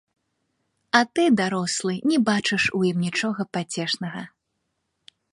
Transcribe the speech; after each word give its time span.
А 0.99 1.01
ты, 1.17 1.23
дарослы, 1.41 1.93
не 2.11 2.17
бачыш 2.29 2.63
у 2.79 2.81
ім 2.89 2.97
нічога 3.05 3.41
пацешнага. 3.57 4.21